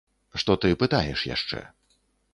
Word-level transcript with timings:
Што 0.43 0.55
ты 0.63 0.71
пытаеш 0.83 1.27
яшчэ. 1.35 1.61